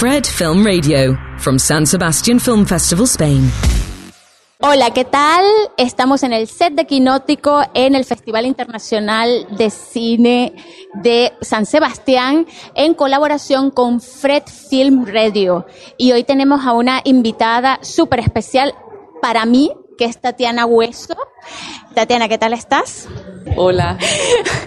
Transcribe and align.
Fred 0.00 0.24
Film 0.24 0.64
Radio, 0.64 1.14
from 1.36 1.58
San 1.58 1.84
Sebastian 1.84 2.40
Film 2.40 2.64
Festival, 2.64 3.04
Spain. 3.04 3.52
Hola, 4.60 4.94
¿qué 4.94 5.04
tal? 5.04 5.44
Estamos 5.76 6.22
en 6.22 6.32
el 6.32 6.48
set 6.48 6.72
de 6.72 6.86
Quinótico 6.86 7.60
en 7.74 7.94
el 7.94 8.06
Festival 8.06 8.46
Internacional 8.46 9.46
de 9.50 9.68
Cine 9.68 10.54
de 10.94 11.34
San 11.42 11.66
Sebastián 11.66 12.46
en 12.74 12.94
colaboración 12.94 13.70
con 13.70 14.00
Fred 14.00 14.44
Film 14.70 15.04
Radio. 15.04 15.66
Y 15.98 16.12
hoy 16.12 16.24
tenemos 16.24 16.64
a 16.64 16.72
una 16.72 17.02
invitada 17.04 17.78
súper 17.82 18.20
especial 18.20 18.74
para 19.20 19.44
mí, 19.44 19.70
que 19.98 20.06
es 20.06 20.18
Tatiana 20.18 20.64
Hueso. 20.64 21.14
Tatiana, 21.94 22.26
¿qué 22.26 22.38
tal 22.38 22.54
estás? 22.54 23.06
Hola, 23.56 23.98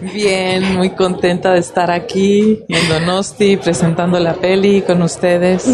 bien, 0.02 0.76
muy 0.76 0.92
contenta 0.92 1.52
de 1.52 1.60
estar 1.60 1.92
aquí 1.92 2.64
en 2.68 2.90
Donosti 2.90 3.58
presentando 3.58 4.20
la 4.20 4.34
peli 4.34 4.82
con 4.82 5.02
ustedes. 5.02 5.66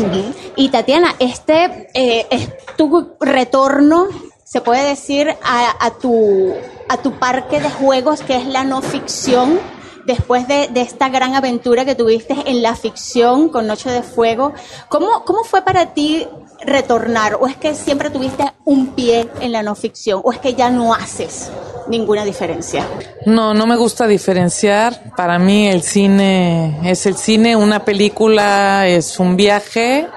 Y 0.56 0.70
Tatiana, 0.70 1.16
este 1.20 1.90
eh, 1.94 2.28
es 2.30 2.50
tu 2.78 3.16
retorno, 3.20 4.08
se 4.44 4.62
puede 4.62 4.88
decir, 4.88 5.36
a, 5.44 5.92
tu, 6.02 6.54
a 6.90 6.98
tu 6.98 7.14
parque 7.14 7.60
de 7.60 7.70
juegos 7.70 8.22
que 8.22 8.36
es 8.36 8.46
la 8.46 8.64
no 8.64 8.82
ficción 8.82 9.60
después 10.06 10.48
de, 10.48 10.68
de, 10.70 10.82
esta 10.82 11.10
gran 11.10 11.36
aventura 11.36 11.86
que 11.86 11.96
tuviste 11.96 12.36
en 12.46 12.62
la 12.62 12.76
ficción 12.76 13.50
con 13.50 13.68
Noche 13.68 13.92
de 13.92 14.02
Fuego. 14.02 14.54
¿Cómo, 14.90 15.24
¿Cómo 15.24 15.44
fue 15.44 15.62
para 15.62 15.94
ti 15.94 16.28
retornar? 16.66 17.38
¿O 17.40 17.48
es 17.48 17.58
que 17.58 17.76
siempre 17.76 18.10
tuviste 18.10 18.44
un 18.66 18.88
pie 18.88 19.30
en 19.40 19.52
la 19.52 19.62
no 19.62 19.76
ficción? 19.76 20.22
¿O 20.24 20.32
es 20.32 20.40
que 20.40 20.56
ya 20.56 20.70
no 20.70 20.94
haces 20.94 21.52
ninguna 21.90 22.24
diferencia? 22.24 22.88
No, 23.26 23.54
no 23.54 23.68
me 23.68 23.76
gusta 23.76 24.08
diferenciar. 24.08 25.14
Para 25.18 25.38
mí 25.40 25.68
el 25.68 25.82
cine 25.82 26.80
es 26.90 27.06
el 27.06 27.16
cine, 27.16 27.56
una 27.56 27.84
película 27.84 28.88
es 28.88 29.20
un 29.20 29.36
viaje 29.36 30.08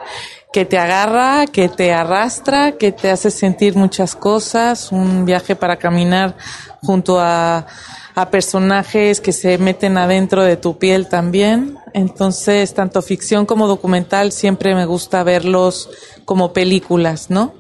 que 0.53 0.65
te 0.65 0.79
agarra, 0.79 1.47
que 1.47 1.69
te 1.69 1.93
arrastra, 1.93 2.73
que 2.73 2.93
te 2.93 3.11
hace 3.11 3.31
sentir 3.31 3.75
muchas 3.75 4.15
cosas, 4.15 4.93
un 4.93 5.25
viaje 5.25 5.57
para 5.57 5.77
caminar 5.77 6.37
junto 6.83 7.19
a 7.19 7.67
a 8.15 8.31
personajes 8.31 9.21
que 9.21 9.33
se 9.33 9.59
meten 9.59 9.97
adentro 9.97 10.43
de 10.43 10.57
tu 10.57 10.79
piel 10.79 11.09
también. 11.09 11.79
Entonces, 11.95 12.75
tanto 12.75 13.03
ficción 13.03 13.47
como 13.47 13.67
documental 13.67 14.33
siempre 14.33 14.75
me 14.75 14.87
gusta 14.87 15.23
verlos 15.23 15.91
como 16.25 16.53
películas, 16.53 17.31
¿no? 17.31 17.55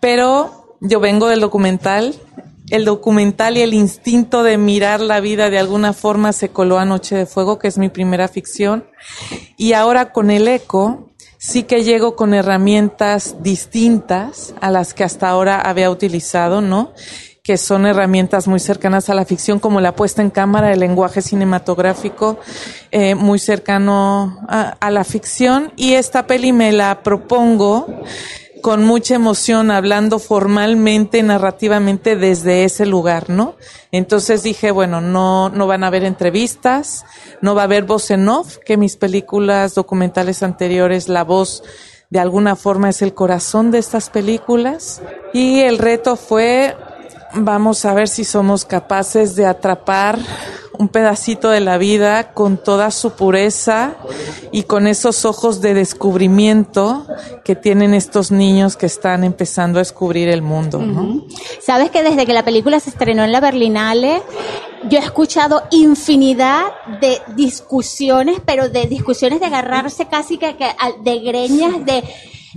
Pero 0.00 0.76
yo 0.80 1.00
vengo 1.00 1.28
del 1.28 1.40
documental. 1.40 2.14
El 2.70 2.84
documental 2.86 3.56
y 3.56 3.60
el 3.60 3.74
instinto 3.74 4.42
de 4.42 4.56
mirar 4.56 5.00
la 5.00 5.20
vida 5.20 5.50
de 5.50 5.58
alguna 5.58 5.92
forma 5.92 6.32
se 6.32 6.48
coló 6.48 6.78
a 6.78 6.84
Noche 6.84 7.14
de 7.14 7.26
Fuego, 7.26 7.58
que 7.58 7.68
es 7.68 7.76
mi 7.76 7.90
primera 7.90 8.26
ficción. 8.28 8.84
Y 9.56 9.74
ahora 9.74 10.12
con 10.12 10.30
el 10.30 10.48
eco, 10.48 11.10
sí 11.36 11.64
que 11.64 11.84
llego 11.84 12.16
con 12.16 12.32
herramientas 12.32 13.42
distintas 13.42 14.54
a 14.62 14.70
las 14.70 14.94
que 14.94 15.04
hasta 15.04 15.28
ahora 15.28 15.60
había 15.60 15.90
utilizado, 15.90 16.62
¿no? 16.62 16.92
que 17.44 17.58
son 17.58 17.84
herramientas 17.84 18.48
muy 18.48 18.58
cercanas 18.58 19.10
a 19.10 19.14
la 19.14 19.26
ficción, 19.26 19.60
como 19.60 19.78
la 19.82 19.94
puesta 19.94 20.22
en 20.22 20.30
cámara, 20.30 20.72
el 20.72 20.80
lenguaje 20.80 21.20
cinematográfico, 21.20 22.38
eh, 22.90 23.14
muy 23.14 23.38
cercano 23.38 24.40
a, 24.48 24.70
a, 24.80 24.90
la 24.90 25.04
ficción. 25.04 25.70
Y 25.76 25.92
esta 25.92 26.26
peli 26.26 26.54
me 26.54 26.72
la 26.72 27.02
propongo 27.02 27.86
con 28.64 28.82
mucha 28.82 29.16
emoción, 29.16 29.70
hablando 29.70 30.18
formalmente, 30.18 31.22
narrativamente 31.22 32.16
desde 32.16 32.64
ese 32.64 32.86
lugar, 32.86 33.28
¿no? 33.28 33.56
Entonces 33.92 34.42
dije, 34.42 34.70
bueno, 34.70 35.02
no, 35.02 35.50
no 35.50 35.66
van 35.66 35.84
a 35.84 35.88
haber 35.88 36.02
entrevistas, 36.02 37.04
no 37.42 37.54
va 37.54 37.60
a 37.60 37.64
haber 37.64 37.84
voz 37.84 38.10
en 38.10 38.26
off, 38.26 38.56
que 38.64 38.78
mis 38.78 38.96
películas 38.96 39.74
documentales 39.74 40.42
anteriores, 40.42 41.10
la 41.10 41.24
voz 41.24 41.62
de 42.08 42.20
alguna 42.20 42.56
forma 42.56 42.88
es 42.88 43.02
el 43.02 43.12
corazón 43.12 43.70
de 43.70 43.80
estas 43.80 44.08
películas. 44.08 45.02
Y 45.34 45.60
el 45.60 45.76
reto 45.76 46.16
fue 46.16 46.74
vamos 47.34 47.84
a 47.84 47.92
ver 47.92 48.08
si 48.08 48.24
somos 48.24 48.64
capaces 48.64 49.36
de 49.36 49.44
atrapar 49.44 50.18
un 50.78 50.88
pedacito 50.88 51.50
de 51.50 51.60
la 51.60 51.78
vida 51.78 52.32
con 52.32 52.56
toda 52.56 52.90
su 52.90 53.12
pureza 53.12 53.96
y 54.52 54.64
con 54.64 54.86
esos 54.86 55.24
ojos 55.24 55.60
de 55.60 55.74
descubrimiento 55.74 57.06
que 57.44 57.54
tienen 57.56 57.94
estos 57.94 58.30
niños 58.30 58.76
que 58.76 58.86
están 58.86 59.24
empezando 59.24 59.78
a 59.78 59.82
descubrir 59.82 60.28
el 60.28 60.42
mundo. 60.42 60.78
¿no? 60.78 61.24
Sabes 61.60 61.90
que 61.90 62.02
desde 62.02 62.26
que 62.26 62.32
la 62.32 62.44
película 62.44 62.80
se 62.80 62.90
estrenó 62.90 63.24
en 63.24 63.32
la 63.32 63.40
Berlinale, 63.40 64.22
yo 64.88 64.98
he 64.98 65.02
escuchado 65.02 65.62
infinidad 65.70 66.64
de 67.00 67.20
discusiones, 67.34 68.38
pero 68.44 68.68
de 68.68 68.86
discusiones 68.86 69.40
de 69.40 69.46
agarrarse 69.46 70.06
casi 70.06 70.38
que, 70.38 70.56
que 70.56 70.66
de 71.02 71.18
greñas 71.20 71.84
de 71.84 72.04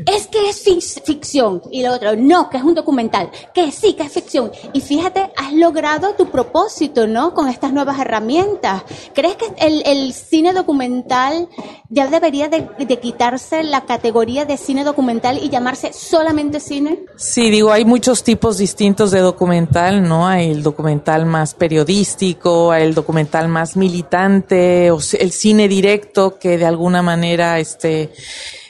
es 0.05 0.27
que 0.27 0.49
es 0.49 0.63
ficción. 1.03 1.61
Y 1.71 1.83
lo 1.83 1.93
otro, 1.93 2.15
no, 2.15 2.49
que 2.49 2.57
es 2.57 2.63
un 2.63 2.75
documental. 2.75 3.29
Que 3.53 3.71
sí, 3.71 3.93
que 3.93 4.03
es 4.03 4.11
ficción. 4.11 4.51
Y 4.73 4.81
fíjate, 4.81 5.31
has 5.35 5.53
logrado 5.53 6.13
tu 6.13 6.29
propósito, 6.29 7.07
¿no? 7.07 7.33
Con 7.33 7.47
estas 7.47 7.73
nuevas 7.73 7.99
herramientas. 7.99 8.83
¿Crees 9.13 9.35
que 9.35 9.45
el, 9.59 10.13
cine 10.13 10.53
documental 10.53 11.47
ya 11.89 12.07
debería 12.07 12.47
de, 12.49 12.67
de, 12.79 12.99
quitarse 12.99 13.63
la 13.63 13.85
categoría 13.85 14.45
de 14.45 14.57
cine 14.57 14.83
documental 14.83 15.39
y 15.41 15.49
llamarse 15.49 15.93
solamente 15.93 16.59
cine? 16.59 16.99
Sí, 17.15 17.49
digo, 17.49 17.71
hay 17.71 17.85
muchos 17.85 18.23
tipos 18.23 18.57
distintos 18.57 19.11
de 19.11 19.19
documental, 19.19 20.03
¿no? 20.03 20.27
Hay 20.27 20.51
el 20.51 20.63
documental 20.63 21.25
más 21.25 21.53
periodístico, 21.53 22.71
hay 22.71 22.83
el 22.83 22.93
documental 22.93 23.47
más 23.47 23.75
militante, 23.75 24.91
o 24.91 24.99
el 25.19 25.31
cine 25.31 25.67
directo 25.67 26.37
que 26.39 26.57
de 26.57 26.65
alguna 26.65 27.01
manera, 27.01 27.59
este, 27.59 28.11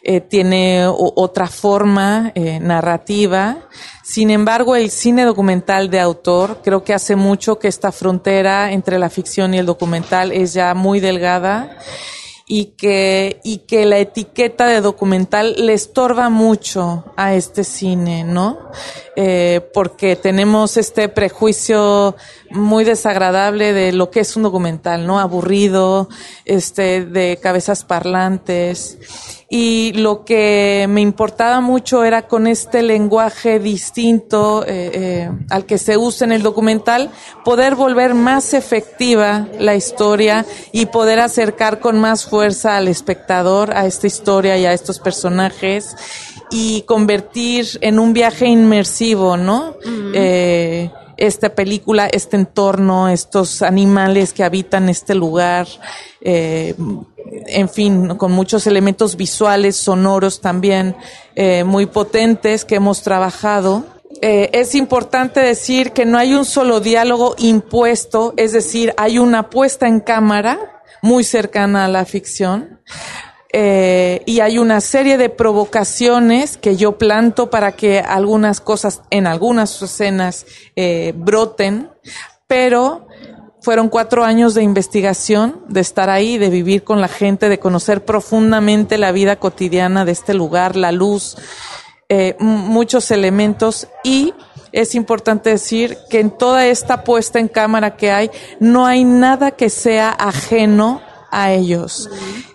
eh, 0.10 0.22
tiene 0.22 0.88
otra 0.88 1.48
forma 1.48 2.32
eh, 2.34 2.62
narrativa. 2.62 3.68
Sin 4.04 4.32
embargo, 4.32 4.78
el 4.78 4.90
cine 4.90 5.26
documental 5.26 5.90
de 5.90 6.00
autor 6.00 6.62
creo 6.64 6.82
que 6.86 6.94
hace 6.94 7.18
mucho 7.18 7.60
que 7.60 7.68
esta 7.68 7.92
frontera 7.92 8.72
entre 8.72 9.00
la 9.00 9.10
ficción 9.10 9.54
y 9.54 9.58
el 9.58 9.66
documental 9.66 10.32
es 10.32 10.54
ya 10.54 10.74
muy 10.74 11.02
delgada 11.02 11.78
y 12.48 12.68
que, 12.78 13.42
y 13.44 13.58
que 13.68 13.86
la 13.86 13.98
etiqueta 13.98 14.68
de 14.68 14.80
documental 14.80 15.56
le 15.58 15.74
estorba 15.74 16.30
mucho 16.30 17.04
a 17.18 17.34
este 17.34 17.66
cine, 17.66 18.24
¿no? 18.24 18.72
Eh, 19.20 19.62
porque 19.74 20.16
tenemos 20.16 20.78
este 20.78 21.10
prejuicio 21.10 22.16
muy 22.52 22.84
desagradable 22.84 23.74
de 23.74 23.92
lo 23.92 24.12
que 24.12 24.20
es 24.20 24.36
un 24.36 24.44
documental, 24.44 25.08
¿no? 25.08 25.20
Aburrido, 25.20 26.08
este, 26.46 27.04
de 27.04 27.40
cabezas 27.42 27.84
parlantes 27.84 29.00
y 29.50 29.94
lo 29.94 30.26
que 30.26 30.86
me 30.90 31.02
importaba 31.02 31.62
mucho 31.62 32.04
era 32.04 32.28
con 32.28 32.48
este 32.48 32.84
lenguaje 32.84 33.60
distinto 33.60 34.66
eh, 34.68 34.92
eh, 34.94 35.32
al 35.50 35.66
que 35.66 35.78
se 35.78 35.98
usa 35.98 36.26
en 36.26 36.34
el 36.34 36.44
documental, 36.44 37.10
poder 37.46 37.76
volver 37.76 38.14
más 38.14 38.54
efectiva 38.54 39.48
la 39.58 39.76
historia 39.76 40.46
y 40.74 40.88
poder 40.88 41.22
acercar 41.22 41.80
con 41.80 42.00
más 42.00 42.26
fuerza 42.26 42.76
al 42.76 42.88
espectador 42.90 43.72
a 43.74 43.86
esta 43.86 44.06
historia 44.06 44.58
y 44.58 44.66
a 44.66 44.74
estos 44.74 45.00
personajes 45.00 45.96
y 46.50 46.84
convertir 46.84 47.68
en 47.82 48.00
un 48.00 48.14
viaje 48.14 48.48
inmersivo, 48.48 49.07
¿no? 49.16 49.76
eh, 50.14 50.90
esta 51.18 51.50
película, 51.50 52.08
este 52.08 52.38
entorno, 52.38 53.10
estos 53.10 53.62
animales 53.62 54.34
que 54.34 54.44
habitan 54.44 54.88
este 54.88 55.16
lugar, 55.16 55.68
eh, 56.22 56.76
en 57.48 57.70
fin, 57.70 58.16
con 58.16 58.32
muchos 58.32 58.68
elementos 58.68 59.18
visuales, 59.18 59.76
sonoros 59.76 60.42
también 60.42 60.96
eh, 61.36 61.64
muy 61.64 61.88
potentes 61.88 62.66
que 62.66 62.76
hemos 62.76 63.02
trabajado. 63.02 63.86
Eh, 64.22 64.50
es 64.54 64.76
importante 64.76 65.40
decir 65.40 65.92
que 65.92 66.06
no 66.06 66.18
hay 66.18 66.34
un 66.34 66.46
solo 66.46 66.80
diálogo 66.80 67.36
impuesto, 67.38 68.34
es 68.38 68.52
decir, 68.52 68.94
hay 68.98 69.20
una 69.20 69.50
puesta 69.50 69.88
en 69.88 70.00
cámara 70.00 70.82
muy 71.02 71.24
cercana 71.24 71.86
a 71.86 71.88
la 71.88 72.06
ficción. 72.06 72.80
Eh, 73.54 74.24
y 74.26 74.42
hay 74.42 74.58
una 74.58 74.82
serie 74.82 75.18
de 75.18 75.30
provocaciones 75.30 76.58
que 76.58 76.76
yo 76.76 76.98
planto 76.98 77.50
para 77.50 77.72
que 77.72 78.00
algunas 78.00 78.60
cosas 78.60 79.02
en 79.10 79.26
algunas 79.26 79.82
escenas 79.82 80.46
eh, 80.76 81.14
broten, 81.16 81.90
pero 82.46 83.08
fueron 83.62 83.90
cuatro 83.90 84.24
años 84.24 84.54
de 84.54 84.64
investigación, 84.64 85.62
de 85.68 85.82
estar 85.82 86.10
ahí, 86.10 86.38
de 86.38 86.50
vivir 86.50 86.84
con 86.84 87.02
la 87.02 87.08
gente, 87.08 87.50
de 87.50 87.60
conocer 87.60 88.04
profundamente 88.06 88.98
la 88.98 89.12
vida 89.12 89.38
cotidiana 89.38 90.06
de 90.06 90.12
este 90.12 90.34
lugar, 90.34 90.76
la 90.76 90.92
luz, 90.92 91.38
eh, 92.10 92.36
muchos 92.40 93.12
elementos. 93.12 93.88
Y 94.04 94.34
es 94.72 94.96
importante 94.96 95.50
decir 95.50 95.98
que 96.10 96.20
en 96.20 96.32
toda 96.32 96.68
esta 96.68 97.04
puesta 97.04 97.40
en 97.40 97.48
cámara 97.48 97.98
que 97.98 98.12
hay, 98.12 98.32
no 98.60 98.86
hay 98.86 99.04
nada 99.04 99.52
que 99.52 99.70
sea 99.70 100.12
ajeno 100.12 101.02
a 101.32 101.52
ellos. 101.52 102.10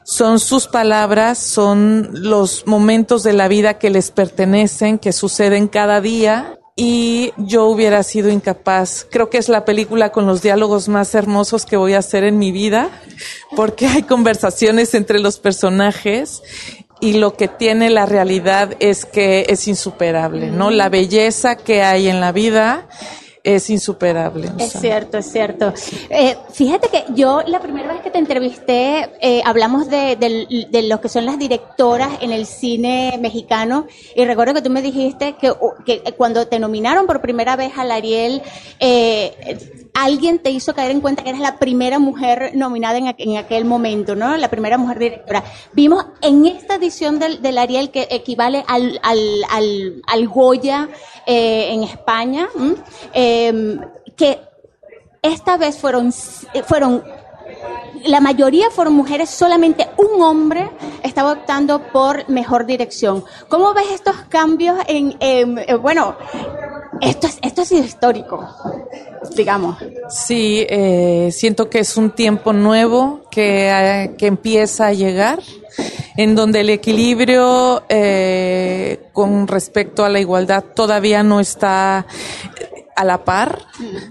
Son 0.04 0.38
sus 0.38 0.66
palabras, 0.66 1.38
son 1.38 2.10
los 2.12 2.66
momentos 2.66 3.22
de 3.22 3.32
la 3.32 3.48
vida 3.48 3.78
que 3.78 3.90
les 3.90 4.10
pertenecen, 4.10 4.98
que 4.98 5.12
suceden 5.12 5.68
cada 5.68 6.00
día 6.00 6.58
y 6.74 7.32
yo 7.36 7.66
hubiera 7.66 8.02
sido 8.02 8.30
incapaz. 8.30 9.06
Creo 9.10 9.28
que 9.28 9.38
es 9.38 9.48
la 9.48 9.64
película 9.64 10.10
con 10.10 10.26
los 10.26 10.42
diálogos 10.42 10.88
más 10.88 11.14
hermosos 11.14 11.66
que 11.66 11.76
voy 11.76 11.94
a 11.94 11.98
hacer 11.98 12.24
en 12.24 12.38
mi 12.38 12.50
vida, 12.50 12.90
porque 13.54 13.86
hay 13.86 14.02
conversaciones 14.02 14.94
entre 14.94 15.18
los 15.18 15.38
personajes 15.38 16.42
y 17.00 17.14
lo 17.14 17.34
que 17.34 17.48
tiene 17.48 17.90
la 17.90 18.06
realidad 18.06 18.76
es 18.80 19.04
que 19.04 19.46
es 19.48 19.68
insuperable, 19.68 20.50
¿no? 20.50 20.70
La 20.70 20.88
belleza 20.88 21.56
que 21.56 21.82
hay 21.82 22.08
en 22.08 22.20
la 22.20 22.32
vida 22.32 22.88
es 23.44 23.70
insuperable. 23.70 24.50
Es 24.58 24.72
cierto, 24.72 25.18
es 25.18 25.30
cierto. 25.30 25.72
Eh, 26.10 26.36
fíjate 26.52 26.88
que 26.88 27.04
yo 27.14 27.42
la 27.46 27.60
primera 27.60 27.92
vez 27.92 28.02
que 28.02 28.10
te 28.10 28.18
entrevisté 28.18 29.10
eh, 29.20 29.42
hablamos 29.44 29.88
de, 29.88 30.16
de, 30.16 30.82
lo 30.82 31.00
que 31.00 31.08
son 31.08 31.26
las 31.26 31.38
directoras 31.38 32.10
en 32.20 32.32
el 32.32 32.46
cine 32.46 33.18
mexicano 33.20 33.86
y 34.14 34.24
recuerdo 34.24 34.54
que 34.54 34.62
tú 34.62 34.70
me 34.70 34.82
dijiste 34.82 35.34
que, 35.34 35.52
que 35.84 36.02
cuando 36.16 36.46
te 36.46 36.58
nominaron 36.58 37.06
por 37.06 37.20
primera 37.20 37.56
vez 37.56 37.72
al 37.76 37.90
Ariel, 37.90 38.42
eh, 38.78 39.81
alguien 39.94 40.38
te 40.38 40.50
hizo 40.50 40.74
caer 40.74 40.90
en 40.90 41.00
cuenta 41.00 41.22
que 41.22 41.30
eras 41.30 41.40
la 41.40 41.58
primera 41.58 41.98
mujer 41.98 42.52
nominada 42.54 42.98
en, 42.98 43.14
en, 43.16 43.36
aquel 43.36 43.64
momento, 43.64 44.14
¿no? 44.16 44.36
La 44.36 44.48
primera 44.48 44.78
mujer 44.78 44.98
directora. 44.98 45.44
Vimos 45.72 46.06
en 46.20 46.46
esta 46.46 46.76
edición 46.76 47.18
del, 47.18 47.42
del 47.42 47.58
Ariel 47.58 47.90
que 47.90 48.08
equivale 48.10 48.64
al, 48.66 48.98
al, 49.02 49.18
al, 49.50 50.02
al 50.06 50.28
Goya 50.28 50.88
eh, 51.26 51.68
en 51.72 51.82
España, 51.82 52.48
eh, 53.12 53.78
que 54.16 54.40
esta 55.20 55.56
vez 55.56 55.78
fueron, 55.78 56.12
fueron 56.66 57.02
la 58.04 58.20
mayoría 58.20 58.70
fueron 58.70 58.94
mujeres, 58.94 59.30
solamente 59.30 59.88
un 59.96 60.22
hombre 60.22 60.70
estaba 61.02 61.32
optando 61.32 61.80
por 61.92 62.28
mejor 62.28 62.66
dirección. 62.66 63.24
¿Cómo 63.48 63.74
ves 63.74 63.90
estos 63.92 64.16
cambios 64.28 64.78
en, 64.88 65.16
eh, 65.20 65.74
bueno, 65.80 66.16
esto, 67.02 67.26
es, 67.26 67.38
esto 67.42 67.64
sido 67.64 67.84
histórico, 67.84 68.48
digamos. 69.36 69.76
Sí, 70.08 70.64
eh, 70.68 71.30
siento 71.32 71.68
que 71.68 71.80
es 71.80 71.96
un 71.96 72.10
tiempo 72.10 72.52
nuevo 72.52 73.22
que, 73.30 73.70
eh, 73.70 74.14
que 74.16 74.26
empieza 74.26 74.86
a 74.86 74.92
llegar, 74.92 75.40
en 76.16 76.34
donde 76.34 76.60
el 76.60 76.70
equilibrio 76.70 77.82
eh, 77.88 79.08
con 79.12 79.48
respecto 79.48 80.04
a 80.04 80.08
la 80.08 80.20
igualdad 80.20 80.64
todavía 80.74 81.22
no 81.22 81.40
está 81.40 82.06
a 82.94 83.04
la 83.04 83.24
par, 83.24 83.58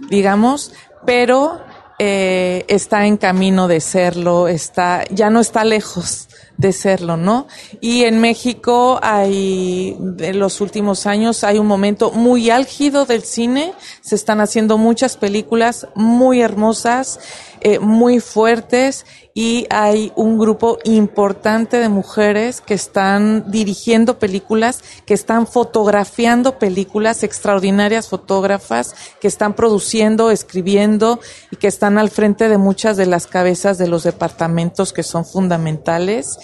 digamos, 0.09 0.73
pero 1.05 1.61
eh, 1.99 2.65
está 2.67 3.05
en 3.05 3.17
camino 3.17 3.67
de 3.67 3.79
serlo, 3.79 4.47
está, 4.47 5.05
ya 5.11 5.29
no 5.29 5.39
está 5.39 5.63
lejos 5.63 6.27
de 6.61 6.71
serlo, 6.73 7.17
¿no? 7.17 7.47
Y 7.81 8.03
en 8.03 8.21
México 8.21 8.99
hay, 9.01 9.97
en 10.19 10.39
los 10.39 10.61
últimos 10.61 11.07
años, 11.07 11.43
hay 11.43 11.57
un 11.57 11.65
momento 11.65 12.11
muy 12.11 12.51
álgido 12.51 13.05
del 13.05 13.23
cine, 13.23 13.73
se 14.01 14.15
están 14.15 14.39
haciendo 14.39 14.77
muchas 14.77 15.17
películas 15.17 15.87
muy 15.95 16.41
hermosas, 16.41 17.19
eh, 17.61 17.79
muy 17.79 18.19
fuertes 18.19 19.05
y 19.33 19.67
hay 19.69 20.11
un 20.15 20.39
grupo 20.39 20.79
importante 20.83 21.77
de 21.77 21.89
mujeres 21.89 22.59
que 22.59 22.73
están 22.73 23.51
dirigiendo 23.51 24.19
películas, 24.19 24.83
que 25.05 25.13
están 25.13 25.45
fotografiando 25.45 26.57
películas, 26.57 27.23
extraordinarias 27.23 28.09
fotógrafas, 28.09 28.95
que 29.19 29.27
están 29.27 29.53
produciendo, 29.53 30.31
escribiendo 30.31 31.19
y 31.51 31.57
que 31.57 31.67
están 31.67 31.97
al 31.97 32.09
frente 32.09 32.49
de 32.49 32.57
muchas 32.57 32.97
de 32.97 33.05
las 33.05 33.27
cabezas 33.27 33.77
de 33.77 33.87
los 33.87 34.03
departamentos 34.03 34.91
que 34.91 35.03
son 35.03 35.23
fundamentales 35.23 36.39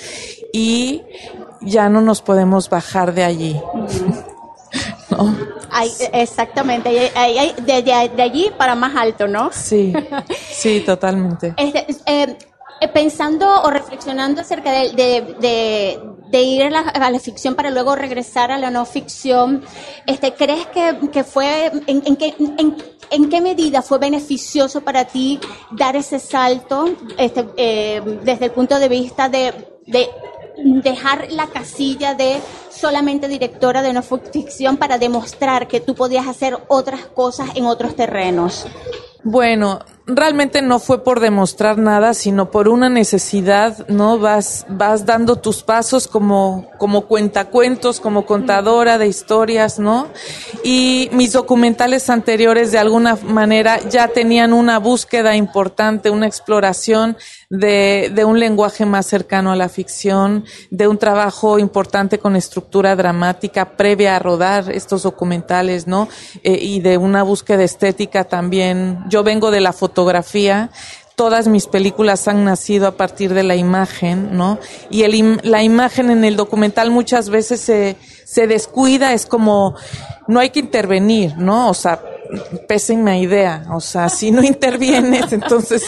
y 0.54 1.02
ya 1.62 1.90
no 1.90 2.02
nos 2.02 2.22
podemos 2.22 2.70
bajar 2.70 3.14
de 3.14 3.24
allí. 3.24 3.62
¿No? 5.10 5.57
Exactamente, 6.14 6.90
de, 6.90 8.22
allí 8.22 8.52
para 8.58 8.76
más 8.76 8.96
alto, 8.96 9.28
¿no? 9.28 9.52
Sí, 9.52 9.94
sí, 10.52 10.82
totalmente. 10.86 11.54
Este, 11.58 11.86
eh, 12.06 12.38
eh, 12.80 12.88
pensando 12.90 13.64
o 13.64 13.72
reflexionando 13.72 14.42
acerca 14.42 14.72
de, 14.72 16.00
ir 16.32 16.64
a 16.64 17.10
la, 17.10 17.20
ficción 17.20 17.56
para 17.56 17.72
luego 17.72 17.96
regresar 17.96 18.52
a 18.52 18.58
la 18.60 18.70
no 18.70 18.86
ficción, 18.86 19.64
este, 20.06 20.34
¿crees 20.34 20.68
que, 20.68 21.24
fue, 21.24 21.72
en, 21.88 22.16
qué, 22.18 22.36
en, 23.10 23.30
qué 23.30 23.42
medida 23.42 23.82
fue 23.82 23.98
beneficioso 23.98 24.82
para 24.82 25.06
ti 25.06 25.40
dar 25.72 25.96
ese 25.96 26.20
salto 26.20 26.90
este, 27.18 27.48
eh, 27.58 28.20
desde 28.24 28.46
el 28.46 28.52
punto 28.52 28.78
de 28.78 28.90
vista 28.90 29.28
de, 29.28 29.54
dejar 30.58 31.32
la 31.32 31.48
casilla 31.48 32.14
de 32.14 32.40
solamente 32.70 33.28
directora 33.28 33.82
de 33.82 33.94
no 33.94 34.02
ficción 34.04 34.78
para 34.78 34.98
demostrar 34.98 35.68
que 35.68 35.80
tú 35.80 35.96
podías 35.96 36.28
hacer 36.28 36.58
otras 36.68 37.06
cosas 37.06 37.50
en 37.56 37.66
otros 37.66 37.96
terrenos? 37.96 38.66
Bueno, 39.24 39.80
realmente 40.08 40.62
no 40.62 40.80
fue 40.80 41.04
por 41.04 41.20
demostrar 41.20 41.78
nada, 41.78 42.14
sino 42.14 42.50
por 42.50 42.70
una 42.70 42.90
necesidad, 42.90 43.88
¿no? 43.90 44.18
Vas, 44.18 44.66
vas 44.70 45.06
dando 45.06 45.36
tus 45.36 45.64
pasos 45.64 46.08
como, 46.08 46.70
como 46.78 47.08
cuentacuentos, 47.08 48.00
como 48.00 48.26
contadora 48.26 48.98
de 48.98 49.08
historias, 49.08 49.80
¿no? 49.80 50.08
Y 50.64 51.10
mis 51.12 51.34
documentales 51.34 52.10
anteriores 52.10 52.72
de 52.72 52.80
alguna 52.80 53.16
manera 53.16 53.80
ya 53.90 54.08
tenían 54.08 54.54
una 54.54 54.80
búsqueda 54.80 55.36
importante, 55.36 56.10
una 56.10 56.26
exploración 56.28 57.18
de, 57.50 58.12
de 58.14 58.26
un 58.26 58.40
lenguaje 58.40 58.86
más 58.86 59.06
cercano 59.06 59.52
a 59.52 59.56
la 59.58 59.68
ficción, 59.68 60.46
de 60.70 60.88
un 60.88 60.98
trabajo 60.98 61.60
importante 61.60 62.18
con 62.18 62.38
estructura 62.38 62.96
dramática 62.96 63.76
previa 63.76 64.16
a 64.16 64.20
rodar 64.20 64.72
estos 64.72 65.04
documentales, 65.04 65.86
¿no? 65.86 66.08
Eh, 66.44 66.58
y 66.62 66.80
de 66.80 66.98
una 66.98 67.24
búsqueda 67.24 67.64
estética 67.64 68.24
también. 68.24 69.04
Yo 69.10 69.24
vengo 69.24 69.52
de 69.52 69.60
la 69.60 69.74
fotografía 69.74 69.97
fotografía, 69.98 70.70
todas 71.16 71.48
mis 71.48 71.66
películas 71.66 72.28
han 72.28 72.46
nacido 72.46 72.86
a 72.86 72.92
partir 72.92 73.34
de 73.34 73.42
la 73.42 73.56
imagen, 73.56 74.38
¿no? 74.38 74.60
Y 74.92 75.04
la 75.42 75.64
imagen 75.64 76.12
en 76.12 76.24
el 76.24 76.36
documental 76.36 76.92
muchas 76.92 77.32
veces 77.32 77.62
se, 77.62 77.96
se 78.24 78.46
descuida, 78.46 79.14
es 79.14 79.26
como, 79.26 79.76
no 80.28 80.40
hay 80.40 80.52
que 80.52 80.60
intervenir, 80.60 81.36
¿no? 81.40 81.72
O 81.72 81.74
sea, 81.74 82.00
pésima 82.68 83.18
idea, 83.18 83.66
o 83.74 83.82
sea, 83.82 84.08
si 84.10 84.30
no 84.30 84.44
intervienes, 84.54 85.34
entonces 85.34 85.82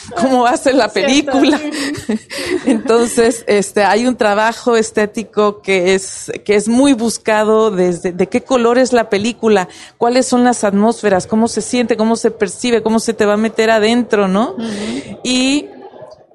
cómo 0.20 0.42
va 0.42 0.50
a 0.50 0.56
ser 0.56 0.74
la 0.74 0.88
película. 0.88 1.60
Entonces, 2.66 3.44
este, 3.46 3.84
hay 3.84 4.06
un 4.06 4.16
trabajo 4.16 4.76
estético 4.76 5.60
que 5.62 5.94
es, 5.94 6.32
que 6.44 6.56
es 6.56 6.68
muy 6.68 6.92
buscado 6.92 7.70
desde, 7.70 8.12
de 8.12 8.26
qué 8.28 8.42
color 8.42 8.78
es 8.78 8.92
la 8.92 9.08
película, 9.08 9.68
cuáles 9.98 10.26
son 10.26 10.44
las 10.44 10.64
atmósferas, 10.64 11.26
cómo 11.26 11.48
se 11.48 11.60
siente, 11.60 11.96
cómo 11.96 12.16
se 12.16 12.30
percibe, 12.30 12.82
cómo 12.82 13.00
se 13.00 13.14
te 13.14 13.26
va 13.26 13.34
a 13.34 13.38
meter 13.38 13.70
adentro, 13.70 14.28
¿no? 14.28 14.56
Y 15.22 15.66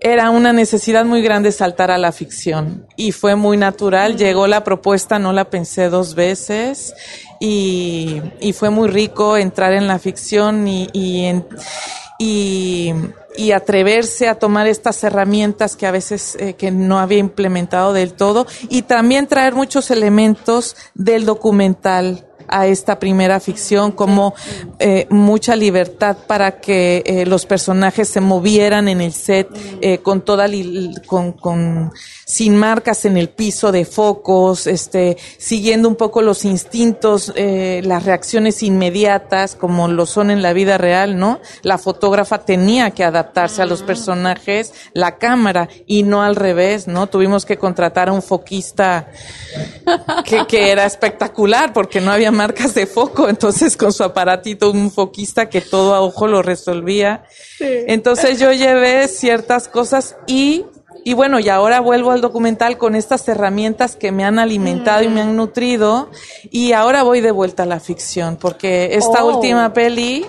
era 0.01 0.29
una 0.29 0.53
necesidad 0.53 1.03
muy 1.03 1.21
grande 1.21 1.51
saltar 1.51 1.91
a 1.91 1.97
la 1.97 2.11
ficción 2.11 2.87
y 2.95 3.11
fue 3.11 3.35
muy 3.35 3.57
natural. 3.57 4.15
Llegó 4.15 4.47
la 4.47 4.63
propuesta, 4.63 5.19
no 5.19 5.33
la 5.33 5.49
pensé 5.49 5.89
dos 5.89 6.15
veces 6.15 6.95
y, 7.39 8.21
y 8.39 8.53
fue 8.53 8.69
muy 8.69 8.87
rico 8.87 9.35
entrar 9.37 9.73
en 9.73 9.87
la 9.87 9.99
ficción 9.99 10.67
y, 10.67 10.87
y, 10.93 11.25
en, 11.25 11.45
y 12.17 12.93
y 13.39 13.53
atreverse 13.53 14.27
a 14.27 14.35
tomar 14.35 14.67
estas 14.67 15.01
herramientas 15.01 15.77
que 15.77 15.87
a 15.87 15.91
veces 15.91 16.35
eh, 16.41 16.55
que 16.55 16.71
no 16.71 16.99
había 16.99 17.19
implementado 17.19 17.93
del 17.93 18.11
todo 18.11 18.45
y 18.67 18.81
también 18.81 19.27
traer 19.27 19.55
muchos 19.55 19.91
elementos 19.91 20.75
del 20.93 21.25
documental 21.25 22.28
a 22.49 22.67
esta 22.67 22.99
primera 22.99 23.39
ficción, 23.39 23.91
como 23.91 24.33
eh, 24.79 25.07
mucha 25.09 25.55
libertad 25.55 26.17
para 26.27 26.59
que 26.59 27.03
eh, 27.05 27.25
los 27.25 27.45
personajes 27.45 28.09
se 28.09 28.21
movieran 28.21 28.87
en 28.87 29.01
el 29.01 29.13
set 29.13 29.49
eh, 29.81 29.99
con 29.99 30.21
toda 30.21 30.47
con, 31.05 31.33
con 31.33 31.91
sin 32.25 32.55
marcas 32.55 33.05
en 33.05 33.17
el 33.17 33.29
piso 33.29 33.71
de 33.71 33.85
focos, 33.85 34.67
este, 34.67 35.17
siguiendo 35.37 35.87
un 35.89 35.95
poco 35.95 36.21
los 36.21 36.45
instintos, 36.45 37.33
las 37.35 38.03
reacciones 38.03 38.61
inmediatas 38.61 39.55
como 39.55 39.87
lo 39.87 40.05
son 40.05 40.29
en 40.29 40.41
la 40.41 40.53
vida 40.53 40.77
real, 40.77 41.17
¿no? 41.17 41.39
La 41.63 41.77
fotógrafa 41.77 42.39
tenía 42.39 42.91
que 42.91 43.03
adaptarse 43.03 43.63
a 43.63 43.65
los 43.65 43.81
personajes, 43.81 44.73
la 44.93 45.17
cámara 45.17 45.69
y 45.87 46.03
no 46.03 46.21
al 46.21 46.35
revés, 46.35 46.87
¿no? 46.87 47.07
Tuvimos 47.07 47.45
que 47.45 47.57
contratar 47.57 48.09
a 48.09 48.13
un 48.13 48.21
foquista 48.21 49.11
que, 50.23 50.45
que 50.47 50.71
era 50.71 50.85
espectacular 50.85 51.73
porque 51.73 52.01
no 52.01 52.11
había 52.11 52.31
marcas 52.39 52.73
de 52.73 52.87
foco, 52.87 53.27
entonces 53.27 53.75
con 53.75 53.91
su 53.91 54.01
aparatito, 54.01 54.71
un 54.71 54.91
foquista 54.91 55.49
que 55.49 55.59
todo 55.59 55.93
a 55.93 55.99
ojo 55.99 56.25
lo 56.25 56.41
resolvía. 56.41 57.25
Entonces 57.59 58.39
yo 58.39 58.53
llevé 58.53 59.09
ciertas 59.09 59.67
cosas 59.67 60.15
y, 60.25 60.63
y 61.03 61.15
bueno, 61.15 61.41
y 61.41 61.49
ahora 61.49 61.81
vuelvo 61.81 62.11
al 62.11 62.21
documental 62.21 62.77
con 62.77 62.95
estas 62.95 63.27
herramientas 63.27 63.97
que 63.97 64.13
me 64.13 64.23
han 64.23 64.39
alimentado 64.39 65.03
y 65.03 65.09
me 65.09 65.19
han 65.19 65.35
nutrido 65.35 66.09
y 66.49 66.71
ahora 66.71 67.03
voy 67.03 67.19
de 67.19 67.31
vuelta 67.31 67.63
a 67.63 67.65
la 67.65 67.81
ficción 67.81 68.37
porque 68.37 68.91
esta 68.93 69.25
oh. 69.25 69.35
última 69.35 69.73
peli 69.73 70.25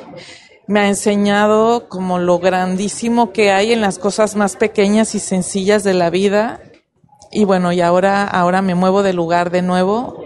me 0.67 0.81
ha 0.81 0.89
enseñado 0.89 1.89
como 1.89 2.19
lo 2.19 2.41
grandísimo 2.41 3.31
que 3.31 3.53
hay 3.53 3.73
en 3.73 3.81
las 3.81 4.01
cosas 4.01 4.35
más 4.35 4.57
pequeñas 4.57 5.15
y 5.15 5.21
sencillas 5.21 5.85
de 5.85 5.95
la 5.95 6.11
vida. 6.11 6.61
Y 7.31 7.45
bueno, 7.45 7.71
y 7.71 7.81
ahora, 7.81 8.25
ahora 8.25 8.63
me 8.63 8.75
muevo 8.75 9.05
de 9.05 9.13
lugar 9.13 9.51
de 9.51 9.63
nuevo 9.63 10.20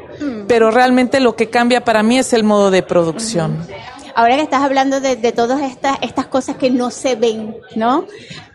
pero 0.54 0.70
realmente 0.70 1.18
lo 1.18 1.34
que 1.34 1.50
cambia 1.50 1.80
para 1.84 2.04
mí 2.04 2.16
es 2.16 2.32
el 2.32 2.44
modo 2.44 2.70
de 2.70 2.84
producción. 2.84 3.66
Ahora 4.14 4.36
que 4.36 4.42
estás 4.42 4.62
hablando 4.62 5.00
de, 5.00 5.16
todas 5.32 5.60
estas, 5.62 5.98
estas 6.00 6.26
cosas 6.28 6.54
que 6.54 6.70
no 6.70 6.92
se 6.92 7.16
ven, 7.16 7.56
¿no? 7.74 8.06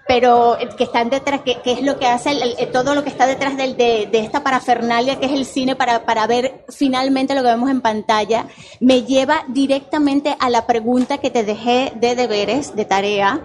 pero 0.07 0.57
que 0.77 0.85
están 0.85 1.09
detrás, 1.09 1.41
que, 1.41 1.57
es 1.65 1.81
lo 1.83 1.99
que 1.99 2.07
hace 2.07 2.31
el- 2.31 2.71
todo 2.71 2.95
lo 2.95 3.03
que 3.03 3.09
está 3.09 3.27
detrás 3.27 3.57
del- 3.57 3.75
de, 3.75 4.07
de 4.09 4.19
esta 4.19 4.41
parafernalia 4.43 5.19
que 5.19 5.25
es 5.25 5.33
el 5.33 5.45
cine 5.45 5.75
para, 5.75 6.05
para 6.05 6.25
ver 6.25 6.63
finalmente 6.69 7.35
lo 7.35 7.41
que 7.41 7.49
vemos 7.49 7.69
en 7.69 7.81
pantalla, 7.81 8.45
me 8.79 9.03
lleva 9.03 9.43
directamente 9.49 10.37
a 10.39 10.49
la 10.49 10.65
pregunta 10.65 11.17
que 11.17 11.29
te 11.29 11.43
dejé 11.43 11.91
de 11.97 12.15
deberes, 12.15 12.77
de 12.77 12.85
tarea, 12.85 13.41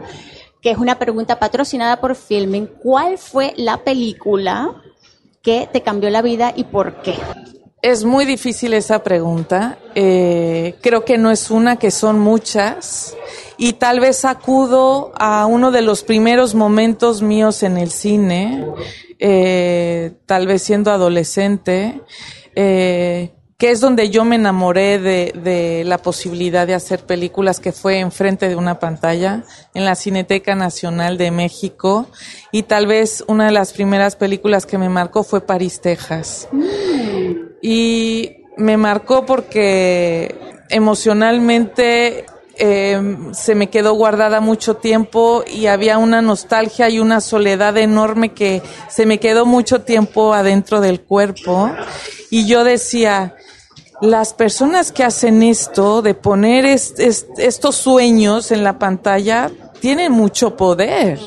que 0.63 0.71
es 0.71 0.79
una 0.79 0.97
pregunta 1.01 1.41
patrocinada 1.41 2.01
por 2.01 2.15
Filming. 2.15 2.69
¿Cuál 2.81 3.19
fue 3.19 3.53
la 3.57 3.79
película 3.79 4.81
que 5.43 5.69
te 5.73 5.83
cambió 5.83 6.09
la 6.09 6.23
vida 6.23 6.53
y 6.55 6.63
por 6.65 7.03
qué? 7.03 7.15
Es 7.85 8.07
muy 8.07 8.25
difícil 8.25 8.73
esa 8.73 9.03
pregunta. 9.03 9.77
Eh, 9.95 10.75
creo 10.81 11.05
que 11.05 11.19
no 11.19 11.31
es 11.31 11.51
una, 11.51 11.77
que 11.77 11.91
son 11.91 12.19
muchas. 12.19 13.15
Y 13.59 13.75
tal 13.75 14.01
vez 14.01 14.25
acudo 14.25 15.13
a 15.17 15.45
uno 15.45 15.71
de 15.71 15.83
los 15.83 16.03
primeros 16.03 16.55
momentos 16.55 17.21
míos 17.21 17.63
en 17.63 17.77
el 17.77 17.91
cine, 17.91 18.65
eh, 19.19 20.13
tal 20.25 20.47
vez 20.47 20.63
siendo 20.63 20.93
adolescente, 20.93 22.01
eh, 22.57 23.35
que 23.59 23.71
es 23.71 23.81
donde 23.81 24.11
yo 24.11 24.25
me 24.25 24.37
enamoré 24.37 24.99
de, 24.99 25.33
de 25.43 25.85
la 25.85 25.99
posibilidad 25.99 26.67
de 26.67 26.75
hacer 26.75 27.01
películas 27.01 27.61
que 27.61 27.73
fue 27.73 28.01
enfrente 28.01 28.49
de 28.49 28.57
una 28.57 28.79
pantalla 28.79 29.45
en 29.75 29.85
la 29.85 29.95
Cineteca 29.95 30.55
Nacional 30.55 31.19
de 31.19 31.31
México 31.31 32.09
y 32.51 32.65
tal 32.65 32.87
vez 32.87 33.25
una 33.29 33.47
de 33.47 33.53
las 33.53 33.73
primeras 33.73 34.17
películas 34.17 34.67
que 34.67 34.79
me 34.79 34.89
marcó 34.89 35.23
fue 35.23 35.41
París, 35.41 35.81
Texas. 35.81 36.49
Y 37.63 38.45
me 38.57 38.77
marcó 38.77 39.25
porque 39.25 40.35
emocionalmente 40.69 42.27
eh, 42.59 43.01
se 43.33 43.55
me 43.55 43.69
quedó 43.71 43.95
guardada 43.95 44.41
mucho 44.41 44.77
tiempo 44.77 45.45
y 45.47 45.67
había 45.67 45.99
una 45.99 46.23
nostalgia 46.23 46.89
y 46.89 46.99
una 46.99 47.21
soledad 47.21 47.77
enorme 47.79 48.33
que 48.33 48.63
se 48.89 49.07
me 49.07 49.19
quedó 49.19 49.47
mucho 49.47 49.83
tiempo 49.83 50.35
adentro 50.35 50.81
del 50.81 51.01
cuerpo. 51.03 51.71
Y 52.31 52.47
yo 52.47 52.65
decía, 52.65 53.35
las 54.01 54.35
personas 54.35 54.93
que 54.93 55.05
hacen 55.05 55.43
esto, 55.43 56.03
de 56.03 56.15
poner 56.15 56.67
est- 56.67 56.99
est- 57.01 57.29
estos 57.39 57.77
sueños 57.77 58.51
en 58.51 58.65
la 58.65 58.79
pantalla, 58.79 59.51
tienen 59.81 60.13
mucho 60.13 60.57
poder. 60.57 61.19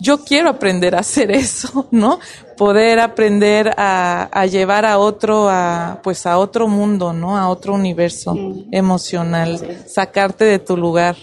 Yo 0.00 0.24
quiero 0.24 0.48
aprender 0.50 0.94
a 0.94 1.00
hacer 1.00 1.30
eso, 1.32 1.88
¿no? 1.90 2.20
Poder 2.58 2.98
aprender 2.98 3.72
a, 3.76 4.28
a 4.32 4.46
llevar 4.46 4.84
a 4.84 4.98
otro, 4.98 5.48
a, 5.48 6.00
pues 6.02 6.26
a 6.26 6.38
otro 6.38 6.66
mundo, 6.66 7.12
¿no? 7.12 7.36
A 7.38 7.48
otro 7.48 7.72
universo 7.74 8.36
emocional, 8.72 9.78
sacarte 9.86 10.44
de 10.44 10.58
tu 10.58 10.76
lugar. 10.76 11.14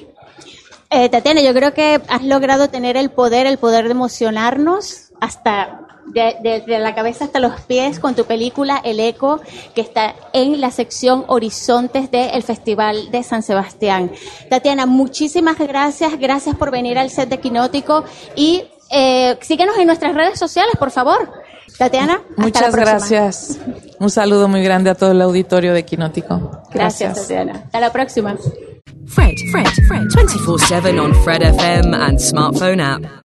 Eh, 0.89 1.09
Tatiana, 1.09 1.41
yo 1.41 1.53
creo 1.53 1.73
que 1.73 2.01
has 2.07 2.23
logrado 2.23 2.69
tener 2.69 2.95
el 2.95 3.09
poder, 3.09 3.47
el 3.47 3.57
poder 3.57 3.85
de 3.85 3.91
emocionarnos 3.91 5.11
hasta 5.19 5.81
de- 6.05 6.37
desde 6.41 6.77
la 6.79 6.93
cabeza 6.93 7.25
hasta 7.25 7.39
los 7.39 7.59
pies 7.61 7.99
con 7.99 8.13
tu 8.15 8.25
película 8.25 8.79
El 8.83 8.99
Eco, 8.99 9.41
que 9.73 9.81
está 9.81 10.13
en 10.33 10.61
la 10.61 10.69
sección 10.71 11.25
Horizontes 11.27 12.11
del 12.11 12.43
Festival 12.43 13.09
de 13.11 13.23
San 13.23 13.41
Sebastián. 13.41 14.11
Tatiana, 14.49 14.85
muchísimas 14.85 15.57
gracias, 15.57 16.17
gracias 16.19 16.55
por 16.55 16.69
venir 16.71 16.97
al 16.99 17.09
set 17.09 17.27
de 17.27 17.39
Quinótico 17.39 18.05
y 18.35 18.63
eh, 18.89 19.37
síguenos 19.41 19.77
en 19.77 19.87
nuestras 19.87 20.15
redes 20.15 20.39
sociales, 20.39 20.75
por 20.77 20.91
favor. 20.91 21.31
Tatiana, 21.77 22.13
hasta 22.13 22.35
la 22.37 22.43
Muchas 22.43 22.75
gracias. 22.75 23.59
Un 23.99 24.09
saludo 24.09 24.47
muy 24.47 24.63
grande 24.63 24.89
a 24.89 24.95
todo 24.95 25.11
el 25.11 25.21
auditorio 25.21 25.73
de 25.73 25.83
Quinótico. 25.83 26.61
Gracias, 26.71 27.21
Tatiana. 27.21 27.63
Hasta 27.65 27.79
la 27.79 27.91
próxima. 27.91 28.35
Fred, 29.07 29.35
Fred, 29.51 29.67
Fred, 29.87 30.03
24 30.15 30.57
7 30.57 30.99
on 30.99 31.13
Fred 31.23 31.41
FM 31.41 31.93
and 31.93 32.19
smartphone 32.19 32.81
app. 32.81 33.23